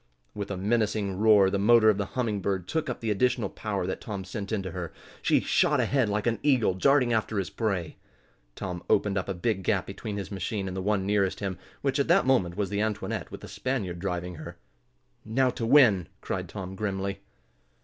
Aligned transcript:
With 0.33 0.49
a 0.49 0.57
menacing 0.57 1.19
roar 1.19 1.51
the 1.51 1.59
motor 1.59 1.87
of 1.87 1.99
the 1.99 2.07
Humming 2.17 2.41
Bird 2.41 2.67
took 2.67 2.89
up 2.89 3.01
the 3.01 3.11
additional 3.11 3.49
power 3.51 3.85
that 3.85 4.01
Tom 4.01 4.23
sent 4.25 4.51
into 4.51 4.71
her. 4.71 4.91
She 5.21 5.39
shot 5.41 5.79
ahead 5.79 6.09
like 6.09 6.25
an 6.25 6.39
eagle 6.41 6.73
darting 6.73 7.13
after 7.13 7.37
his 7.37 7.51
prey. 7.51 7.97
Tom 8.55 8.81
opened 8.89 9.15
up 9.15 9.29
a 9.29 9.35
big 9.35 9.61
gap 9.61 9.85
between 9.85 10.17
his 10.17 10.31
machine 10.31 10.67
and 10.67 10.75
the 10.75 10.81
one 10.81 11.05
nearest 11.05 11.39
him, 11.39 11.59
which, 11.83 11.99
at 11.99 12.07
that 12.07 12.25
moment, 12.25 12.57
was 12.57 12.71
the 12.71 12.81
Antoinette, 12.81 13.29
with 13.29 13.41
the 13.41 13.47
Spaniard 13.47 13.99
driving 13.99 14.37
her. 14.37 14.57
"Now 15.23 15.51
to 15.51 15.67
win!" 15.67 16.07
cried 16.19 16.49
Tom, 16.49 16.73
grimly. 16.73 17.19